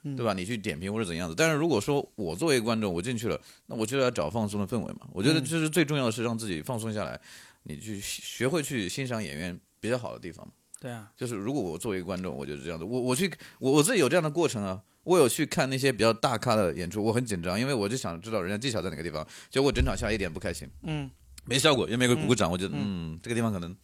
[0.03, 0.33] 对吧？
[0.33, 1.35] 你去点评或者怎样子。
[1.37, 5.09] 但是如果说我作为观众，我进去了，那我就要找放松的氛围嘛。
[5.13, 7.21] 我觉得这是最重要的是让自己放松下来，
[7.65, 10.53] 你去学会去欣赏演员比较好的地方嘛。
[10.81, 21.11] 对啊，就是如果我作为观众，我就是这样的，我我去我我自己有这样的过程啊，我有去看那些比较大咖的演出，我很紧张，因为我就想知道人家技巧在哪个地方，结果整场下来一点不开心，嗯
[21.49, 23.75] 没效果，也没给鼓鼓掌，我觉得嗯这个地方可能、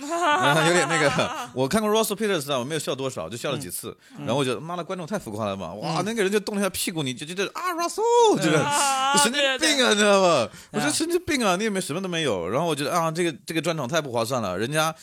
[0.10, 1.10] 啊有点那个，
[1.54, 8.62] 我看过 Russell Peters 啊，我没有笑多少，就笑了几次，然后我觉得妈的观众太浮夸了吧，哇那个人就动了一下屁股，你就觉得啊 Russell 觉得。
[8.62, 10.48] 啊，神经病啊，你知道吗？
[10.72, 12.48] 我觉得神经病啊，你也没什么都没有。
[12.48, 14.94] 然后我觉得啊，这个这个专场太不划算了，人家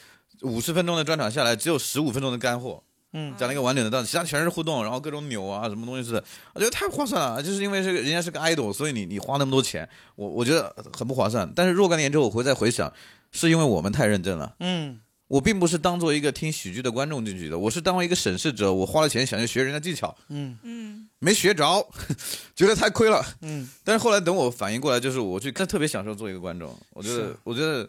[0.41, 7.41] 五十分钟的专场下来，只有十五分钟的干货，嗯讲了一个完整的段子，其他全是互动，然后各种扭啊，什么东西似的，我觉得太不划算了。
[7.41, 11.51] 就是因为这个人家是个 idol，所以你你花那么多钱，我我觉得很不划算。
[11.55, 12.91] 但是若干年之后，我会再回想，
[13.31, 14.55] 是因为我们太认真了。
[14.59, 21.87] 嗯我并不是当做一个听喜剧的观众进去的，我是当为一个审视者，我花了钱想去学人家技巧，嗯嗯，没学着，
[22.55, 23.23] 觉得太亏了。
[23.43, 26.75] 嗯，但是后来等我反应过来，就是我去看，特别享受做一个观众。
[26.93, 27.87] 我觉得，我觉得，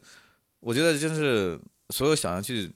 [0.61, 2.71] 我觉得就是所有想要去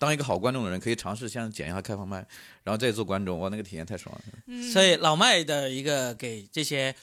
[0.00, 2.26] 当一个好观众的人，可以尝试先剪一下开放麦，
[2.64, 4.22] 然后再做观众，哇，那个体验太爽了。
[4.46, 6.94] 嗯所以老麦的一个给这些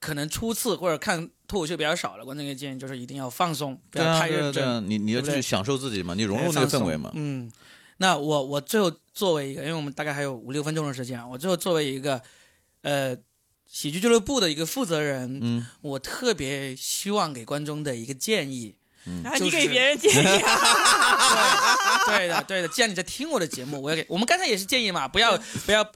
[0.00, 4.88] 可能初次或者看脱口秀比较少的观众一个建议，就是一定要放松，不要太认真。
[4.88, 7.12] 你你要去享受自己嘛，你融入那个氛围嘛。
[7.14, 7.52] 嗯，
[7.98, 12.20] 那我我最后作为一个，因为我们大概还有五六分钟的时间啊，我最后作为一个
[12.80, 13.14] 呃
[13.66, 18.74] 喜剧俱乐部的一个负责人，嗯，我特别希望给观众的一个建议，
[19.24, 25.36] 然后你给别人建议啊， 对的对的，既然你在听我的节目，我要给我们刚才也是建议嘛，不要
[25.66, 25.90] 不要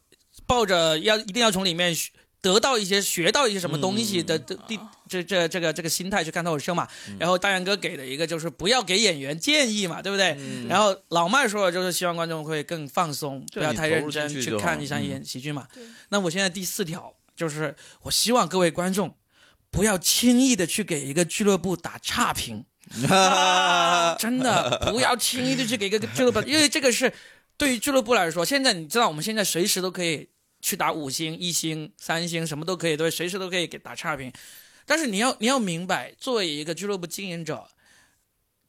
[0.46, 2.10] 抱着要一定要从里面学
[2.42, 6.86] 得到一些学到一些什么东西的的第这这这个这个心态去看脱口秀嘛。
[7.18, 10.36] 然后大杨哥给的一个就是不要给演员建议嘛，对不对？
[10.68, 15.82] 然后老麦说的就是希望观众会更放松，不要太认真去看一场嗯演喜剧嘛对。
[16.08, 19.16] 那我现在第四条就是，我希望各位观众
[19.70, 22.64] 不要轻易的去给一个俱乐部打差评。
[24.18, 27.12] 真的不要轻易的去给一个俱乐部， 因为这个是
[27.56, 30.28] 对于俱乐部来说，现在你知道我们现在随时都可以
[30.60, 34.32] 去打五星、一星、三星，什么都可以，对，随时都可以给打差评。
[34.84, 37.66] 但是你要你要明白，作为一个俱乐部经营者，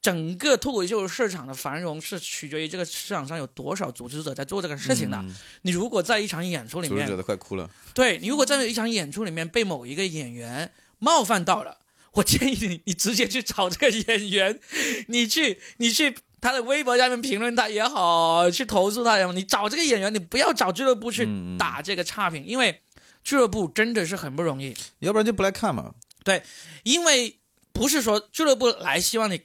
[0.02, 5.18] 整个脱口秀市场的繁荣是取决于这个市场上有多少组织者在做这个事情的。
[5.18, 7.70] 嗯你如果在一场演出里面组织者，都快哭了。
[7.94, 11.78] 对你如果在一场演出里面被某一个演员冒犯到了，
[12.18, 14.60] 我建议你，你直接去找这个演员，
[15.08, 21.28] 你去你去他的微博下面评论他也好，去投诉他也好，你找这个演员，你不要找俱乐部去
[21.58, 22.82] 打这个差评，因为
[23.24, 25.94] 俱乐部真的是很不容易，要不然就不来看嘛。
[26.24, 26.44] 对
[26.84, 27.40] 因为
[27.72, 29.42] 不是说俱乐部来希望你。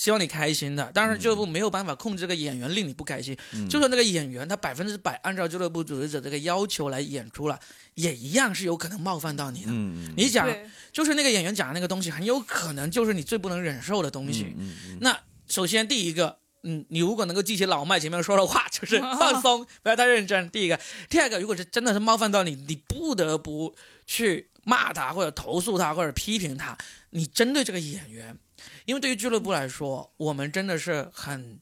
[0.00, 3.36] 希望你开心的，但是俱乐部没有办法控制这个演员令你不开心。
[3.52, 7.60] 嗯就算那个演员他百分之百按照俱乐部组织者这个要求来演出了，
[7.96, 9.70] 也一样是有可能冒犯到你的。
[10.16, 10.48] 你讲，
[10.90, 14.54] 就是那个演员讲的那个东西，很有可能就是你最不能忍受的东西。
[14.56, 20.48] 嗯嗯那首先第一个，嗯，你如果能够记起老麦前面说的话， 就是放松，不要太认真。
[20.48, 23.74] 第一个，第二个，如果是真的是冒犯到你，你不得不
[24.06, 26.76] 去骂他或者投诉他或者批评他，
[27.10, 28.38] 你针对这个演员，
[28.86, 31.60] 因为对于俱乐部来说，我们真的是很。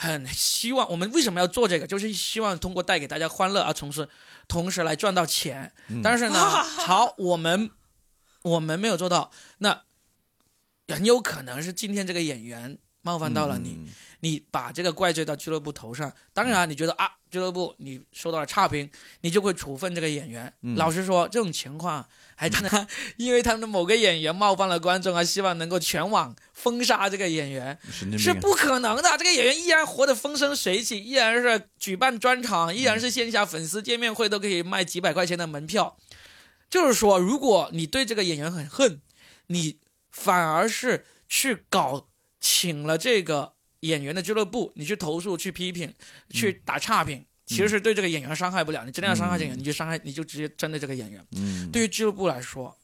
[0.00, 4.08] 很希望我们为什么要做这个，就是希望通过带给大家欢乐而从事
[4.46, 5.72] 同时来赚到钱。
[6.04, 7.68] 但是呢， 好，我们
[8.42, 9.82] 我们没有做到，那
[10.86, 13.88] 很有可能是今天这个演员冒犯到了你，嗯
[14.20, 16.12] 你把这个怪罪到俱乐部头上。
[16.32, 20.52] 当然，你觉得啊，俱乐部你受到了差评，你就会处分这个演员。
[20.62, 27.78] 嗯老实说，这种情况还真的， 因为他们的某个演员冒犯了观众，还希望能够全网封杀这个演员。
[28.18, 29.02] 是不可能的。
[29.18, 35.96] 这个演员依然活得风生水起，依然是举办专场，依然是线下粉丝见面会都可以卖几百块钱的门票。
[36.70, 39.00] 就是说，如果你对这个演员很恨，
[39.46, 39.78] 你
[40.10, 42.08] 反而是去搞
[42.40, 45.92] 请了这个演员的俱乐部，你去投诉、去批评、
[46.30, 48.84] 去打差评，其实是对这个演员伤害不了。
[48.84, 51.24] 你真的要伤害这个演员，你就伤害，你就直接针对这个演员。
[51.36, 52.77] 嗯，对于俱乐部来说，嗯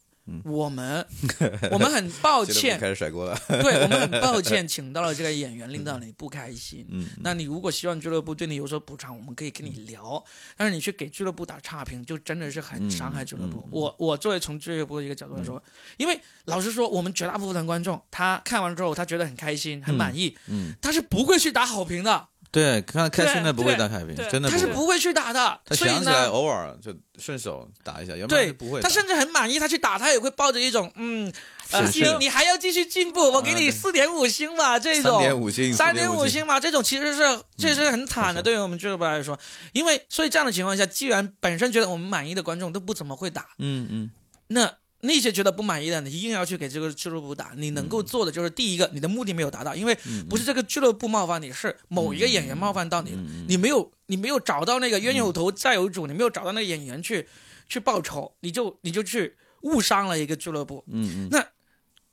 [0.44, 1.06] 我们
[1.70, 3.38] 我们很抱歉，开始甩锅了。
[3.48, 6.86] 对我们很抱歉， 请到了这个演员，令到你不开心。
[6.90, 10.22] 嗯，那你如果希望俱乐部对你有所补偿，我们可以跟你聊。
[10.56, 13.68] 但是你去给俱乐部打差评，就真的是很伤害俱乐部。
[13.70, 15.62] 我我作为从俱乐部的一个角度来说，
[15.98, 24.48] 因为老实说，我们绝大部分的观众，他看完之后，他觉得很开心、很满意，嗯，他是不会去打好评的，对，看开心的不会打开屏，对真的。
[24.48, 25.60] 他是不会去打的。
[25.64, 28.80] 他所以想起来，偶尔就顺手打一下，要不然不会。
[28.80, 31.32] 他甚至很满意，他去打，他也会抱着一种嗯，
[31.72, 37.22] 呃，你你还要继续进步，我给你四点五星吧，这三种点五星，三点点五星嘛，这种其实是
[37.56, 39.36] 这是很惨的，对于我们俱乐部来说，
[39.72, 44.10] 因为所以这样的情况下，既然本身觉得我们满意的观众都不怎么会打，嗯嗯
[44.46, 44.70] 那
[45.04, 57.28] 那些觉得不满意的，你硬要去给这个俱乐部打，你能够做的就是第一个，你的目的没有达到，因为嗯，不是这个俱乐部冒犯你，是某一个演员冒犯到你了，嗯你没有你没有找到那个冤有头债有主，你没有找到那个演员去
[57.68, 61.44] 去报仇，你就你就去误伤了一个俱乐部，嗯嗯。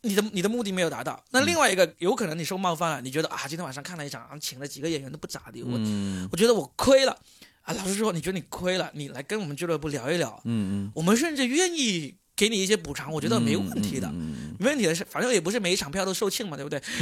[0.04, 1.23] 你的你的目的没有达到。
[1.30, 6.27] 那另外一个有可能你受冒犯了，你觉得啊，今天晚上看了一场，请了几个演员都不咋地，我嗯。
[6.32, 7.15] 我觉得我亏了。
[7.62, 7.71] 啊。
[7.75, 10.91] 老实说，你觉得你亏了，你来跟我们俱乐部聊一聊，嗯嗯。
[10.95, 14.12] 我们甚至愿意给你一些补偿，我我觉得没问题的。
[14.58, 16.80] 没问题的是，反正也不是每一场票都售罄嘛，对不对？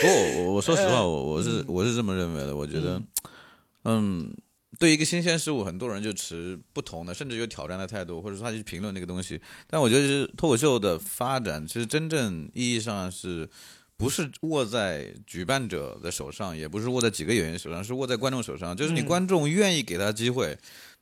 [0.00, 2.54] 不过我我说实话， 呃我我是我是这么认为的。
[2.54, 3.02] 我觉得，
[3.82, 4.32] 嗯，
[4.78, 9.40] 对一个新鲜事物，很多人就持不同的，甚至有挑战的态度，或者说他去评论那个东西。
[9.66, 13.48] 但我觉得是脱口秀的发展，其实真正意义上是
[13.96, 18.76] 不是握在举办者的手上，也不是握在几个演员手上，是握在观众手上。
[18.76, 20.56] 就是你嗯观众愿意给他机会，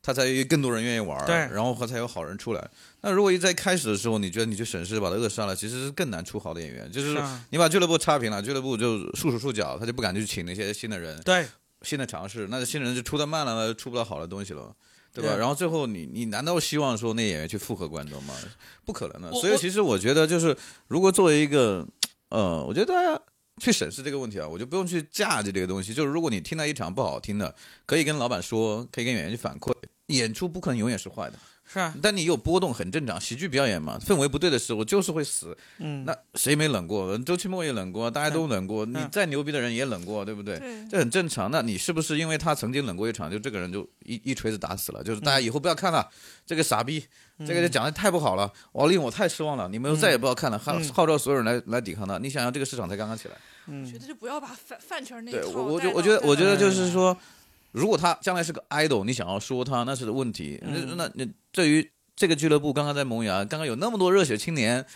[0.05, 2.71] 他才有更多人愿意玩儿，对然后才有好人出来。
[3.01, 6.93] 那如果一在开始的时候，你觉得你去审视把他扼杀了，其实是更难出好的演员。
[6.93, 11.19] 就是你把俱乐部差评了，俱乐部就束手束脚，他就不敢去请那些新的人。
[11.23, 11.47] 对，
[11.81, 14.77] 新的尝试，那新人就出的慢了，出不了好的东西了，
[15.11, 15.35] 对吧？
[15.39, 18.35] 然后最后你你难道希望说那演员去附和观众吗？
[18.85, 19.33] 不可能的。
[19.33, 20.55] 所以其实我觉得就是，
[20.89, 21.87] 如果作为一个，
[22.29, 23.19] 呃，我觉得大家
[23.63, 25.95] 去审视这个问题啊，我就不用去架着这个东西。
[25.95, 27.55] 就是如果你听到一场不好听的，
[27.87, 29.73] 可以跟老板说，可以跟演员去反馈。
[30.09, 33.19] 演出不可能永远是坏的，是啊，但你有波动很正常。
[33.19, 35.57] 喜剧表演嘛，氛围不对的时候就是会死。
[35.79, 37.17] 嗯，那谁没冷过？
[37.19, 38.85] 周奇墨也冷过，大家都冷过。
[38.85, 40.59] 你嗯再牛逼的人也冷过，对不对？
[40.59, 41.51] 对，这很正常。
[41.51, 45.03] 那你是不是因为他曾经冷过一场，就这个人就一一锤子打死了？
[45.03, 46.07] 就是大家以后不要看了，
[46.45, 47.03] 这个傻逼，
[47.47, 49.67] 这个就讲的太不好了，我令我太失望了。
[49.71, 52.19] 你们再也不要看了，号嗯号召所有人来来抵抗他。
[52.19, 53.35] 你想想，这个市场才刚刚起来。
[53.67, 57.17] 嗯觉得就不要把饭饭圈那一对我，我套带到就我觉得，我觉得就是说，
[57.75, 60.59] 如果他将来是个 idol，你想要说他那是问题。
[60.63, 64.87] 那嗯那那对于这个俱乐部刚刚在萌芽，刚刚有那么多热血青年。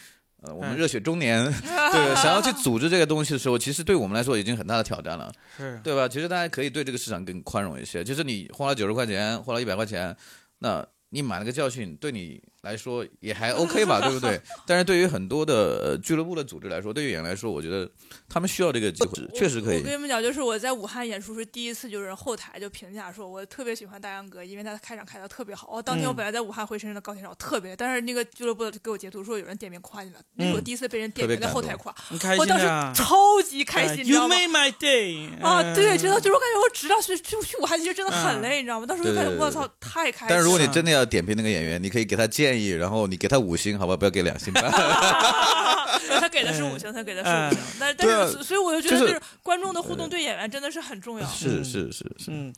[0.41, 1.45] 呃，我们嗯热血中年，
[1.91, 5.33] 对，想要去组织这个东西的时候，其实对我们来说已经很大的挑战了。
[5.57, 6.07] 是，对吧？
[6.07, 8.05] 其实大家可以对这个市场更宽容一些。
[8.05, 10.17] 就是你花了九十块钱，花了一百块钱，
[10.61, 14.41] 那你买了个教训，对你来说也还 OK 吧，对不对？
[14.67, 17.89] 但是对于很多的、呃、俱乐部的组织来说，对于演员来说，我觉得
[18.29, 19.93] 他们需要这个机会，确实可以我跟。
[19.93, 25.69] 你们讲，就是我在武汉演出是第一次，就是后台就评价说，我特别喜欢大杨哥，因为他开场开的特别好。
[25.73, 31.95] 哦，当天我嗯本来在武汉回深圳的高铁上，我特别，但是那个俱乐部给我截图说有人点名夸你了，那是我嗯第一次被人点名在后台夸，
[32.39, 38.87] 我当时超级开心，你知 You 道吗？made my day 啊，对，嗯真的就是我感觉我知道去去去武汉其实真的很嗯累，你知道吗？
[38.87, 40.31] 当时我就感觉我操，太开心了。
[40.31, 44.63] 但是如果你真的要点评那个演员，你可以给他建议，然后你给他五星，好吧，不要给两星半。
[46.21, 51.27] 他给的是五星，他给的是五星，但但是所以我就觉得就是观众的互动对演员真的是很重要。
[51.29, 52.53] 是是是是，嗯，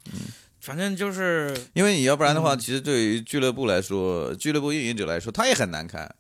[0.61, 6.12] 反正就是因为你要不然的嗯话，其实对于俱乐部来说，俱乐部运营者来说，他也很难看。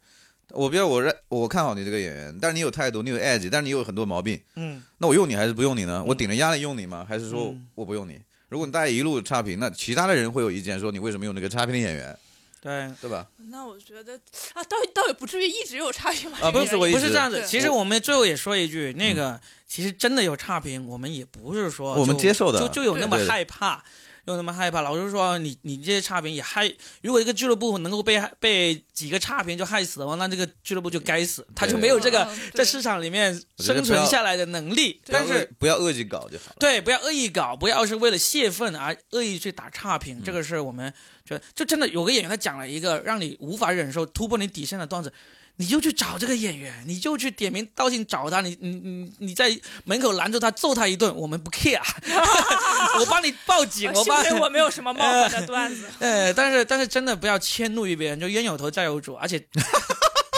[0.50, 4.40] 我比如我认我看好你这个演员，但是你有态度，你有 edge，但是你有很多毛病。
[4.56, 6.02] 嗯那我用你还是不用你呢？
[6.06, 7.06] 我顶着压力用你吗？
[7.08, 8.18] 还是说嗯我不用你？
[8.48, 12.18] 如果你大家一路差评，那其他的人会有意见，说你为什么用那个差评的演员，
[12.60, 12.90] 对。
[13.00, 13.26] 对吧？
[13.50, 14.14] 那我觉得
[14.52, 16.38] 啊，倒倒也不至于一直有差评吧。
[16.42, 23.82] 啊不是我不是这样子，其实我们最后也说一句，那个其实真的有差评，我们也不是说我们就接受的就就有那么对对害怕，
[24.26, 24.80] 有那么害怕。
[24.82, 35.00] 老是说你你这些差评也害，如果一个俱乐部能够被被几个差评就害死的话，那这个俱乐部就该死，他就没有这个在市场里面生存下来的能力。
[35.06, 36.56] 但是不要恶意搞就好了。
[36.58, 40.92] 对，不要恶意搞，不要是为了泄愤而恶意去打差评，这个是我们
[41.24, 45.12] 觉得，就真的有个演员他讲了一个让你无法忍受、突破你底线的段子，
[45.56, 49.50] 你就去找这个演员，你就去点名道姓找他，你你你你在
[49.84, 51.80] 门口拦住他，揍他一顿，我们不 care，
[52.98, 54.22] 我帮你报警，我帮。
[54.22, 55.86] 幸亏我没有什么冒犯的 段子。
[55.98, 59.38] 呃，但是但是真的不要迁怒于别人，就冤有头债有主，而且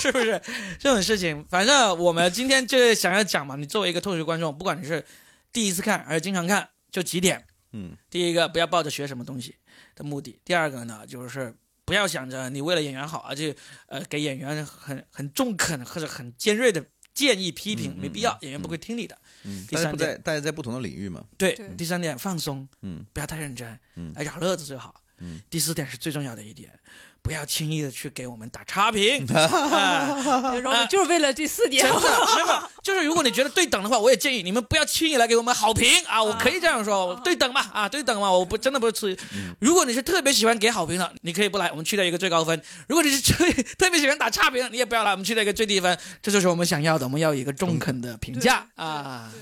[0.00, 0.40] 是不是
[0.80, 1.44] 这种事情？
[1.48, 5.04] 反正我们今天就是想要讲嘛，你作为一个脱口秀观众，不管你是
[5.52, 7.44] 第一次看还是经常看，就几点。
[7.72, 9.54] 嗯，第一个，不要抱着学什么东西
[9.94, 13.54] 的目的；第二个呢，就是不要想着你为了演员好而去
[13.86, 19.18] 呃给演员很很中肯或者很尖锐的建议批评，没必要，演员不会听你的。
[19.44, 21.24] 嗯，第三大家不在点大家在不同的领域嘛。
[21.36, 21.68] 对，对。
[21.76, 23.04] 第三点放松，嗯。
[23.12, 24.12] 不要太认真，嗯。
[24.14, 25.02] 来找乐子最好。
[25.18, 26.72] 嗯，第四点是最重要的一点，
[27.22, 29.24] 不要轻易的去给我们打差评。
[29.32, 31.86] 啊然后就是为了这四点。
[31.86, 32.00] 真，的，
[32.36, 35.88] 真的，就是如果你觉得对等的话，我也建议你们不要轻易来给我们好评。
[36.06, 36.22] 啊！
[36.22, 39.16] 我可以这样说，对等嘛，啊，对等嘛，我不真的不是吃。
[39.60, 42.58] 如果你是特别喜欢给好评的，你可以不来，我们去掉一个最高分；
[42.88, 43.44] 如果你是特
[43.78, 45.96] 特别喜欢打差评的，你也不要来，我们去掉一个最低分。
[46.20, 48.66] 这就是我们想要的，我们要一个中肯的评价。
[48.74, 49.32] 啊，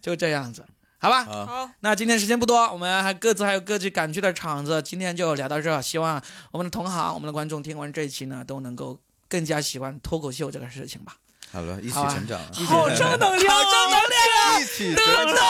[0.00, 0.64] 就这样子，
[1.04, 1.18] 好吧？
[1.18, 5.82] 啊，好，那今天时间不多，我们还各自还有各自赶去的场子，今天就聊到这。
[5.82, 6.18] 希望
[6.50, 11.16] 我们的同行、我们的观众听完这一期呢，都能够更加喜欢脱口秀这个事情吧。
[11.52, 15.44] 好了，一起成长，好正能量，好正能量，一起成长。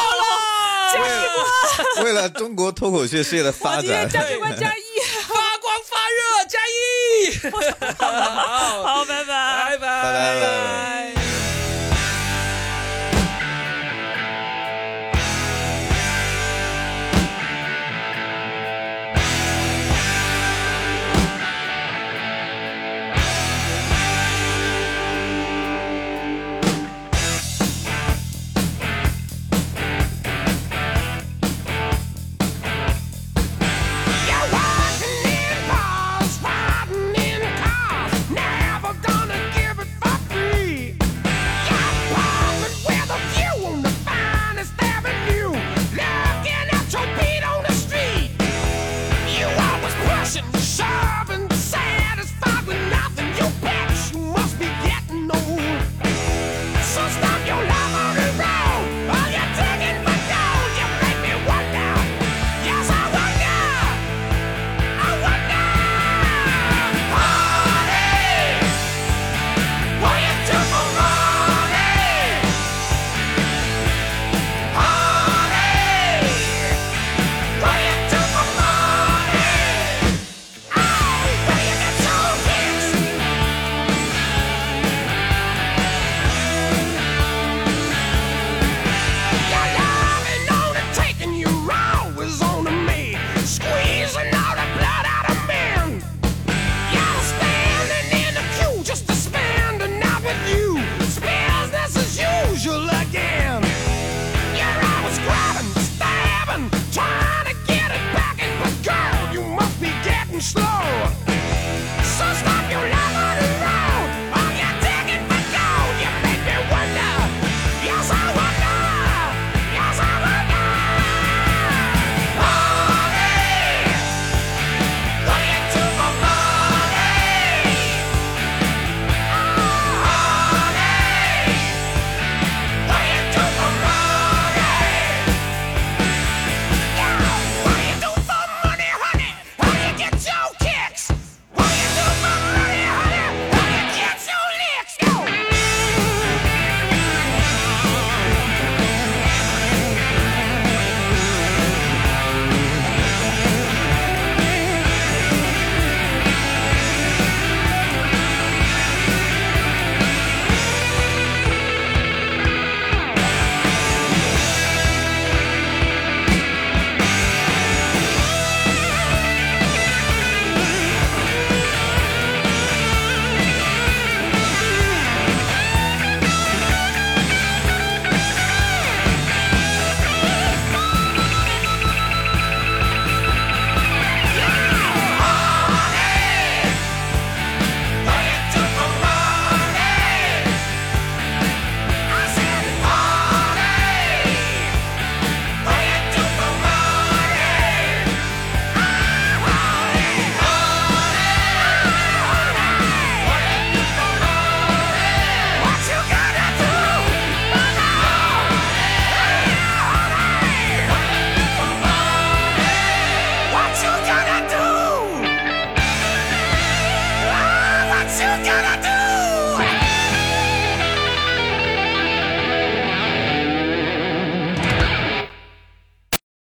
[0.94, 4.82] 为了为了中国脱口秀事业的发展，价值观加一，
[5.22, 7.50] 发光发热，加一！
[7.96, 9.26] 好，好，拜拜。
[9.70, 10.93] 拜拜拜拜